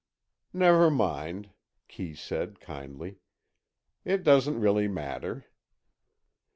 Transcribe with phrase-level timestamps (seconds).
[0.51, 1.51] "Never mind,"
[1.87, 3.19] Kee said, kindly,
[4.03, 5.45] "it doesn't really matter."